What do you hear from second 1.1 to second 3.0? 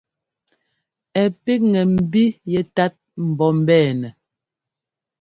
Ɛ píkŋɛ mbí yɛ́tát